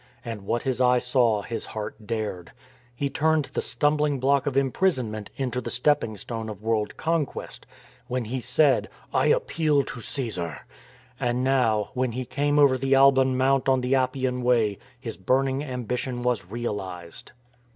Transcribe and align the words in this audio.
And 0.25 0.47
what 0.47 0.63
his 0.63 0.81
eye 0.81 0.97
saw 0.97 1.43
his 1.43 1.67
heart 1.77 2.07
dared. 2.07 2.53
He 2.95 3.07
turned 3.07 3.45
the 3.53 3.61
\ 3.61 3.61
stumbling 3.61 4.19
block 4.19 4.47
of 4.47 4.57
imprisonment 4.57 5.29
into 5.37 5.61
the 5.61 5.69
stepping 5.69 6.17
\ 6.17 6.17
stone 6.17 6.49
of 6.49 6.63
world 6.63 6.97
conquest 6.97 7.67
when 8.07 8.25
he 8.25 8.41
said," 8.41 8.89
I 9.23 9.27
appeal 9.27 9.83
to 9.83 9.99
i 9.99 10.01
346 10.01 10.15
FINISHING 10.15 10.43
THE 10.43 10.49
COURSE 10.49 10.57
Caesar." 10.57 10.65
And 11.29 11.43
now, 11.43 11.89
when 11.93 12.13
he 12.13 12.25
came 12.25 12.57
over 12.57 12.79
the 12.79 12.95
Alban 12.95 13.37
Mount 13.37 13.69
on 13.69 13.81
the 13.81 13.93
Appian 13.93 14.41
Way, 14.41 14.79
his 14.99 15.17
burning 15.17 15.63
ambition 15.63 16.23
was 16.23 16.49
realised. 16.49 17.33